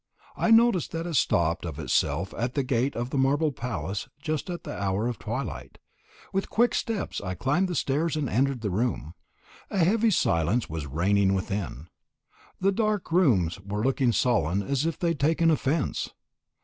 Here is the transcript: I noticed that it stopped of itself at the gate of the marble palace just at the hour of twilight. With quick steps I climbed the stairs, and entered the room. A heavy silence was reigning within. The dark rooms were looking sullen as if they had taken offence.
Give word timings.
I 0.35 0.49
noticed 0.49 0.91
that 0.93 1.05
it 1.05 1.13
stopped 1.13 1.63
of 1.63 1.77
itself 1.77 2.33
at 2.35 2.55
the 2.55 2.63
gate 2.63 2.95
of 2.95 3.11
the 3.11 3.19
marble 3.19 3.51
palace 3.51 4.09
just 4.19 4.49
at 4.49 4.63
the 4.63 4.75
hour 4.75 5.07
of 5.07 5.19
twilight. 5.19 5.77
With 6.33 6.49
quick 6.49 6.73
steps 6.73 7.21
I 7.21 7.35
climbed 7.35 7.67
the 7.67 7.75
stairs, 7.75 8.15
and 8.15 8.27
entered 8.27 8.61
the 8.61 8.71
room. 8.71 9.13
A 9.69 9.77
heavy 9.83 10.09
silence 10.09 10.67
was 10.67 10.87
reigning 10.87 11.35
within. 11.35 11.85
The 12.59 12.71
dark 12.71 13.11
rooms 13.11 13.59
were 13.59 13.83
looking 13.83 14.11
sullen 14.11 14.63
as 14.63 14.87
if 14.87 14.97
they 14.97 15.09
had 15.09 15.19
taken 15.19 15.51
offence. 15.51 16.11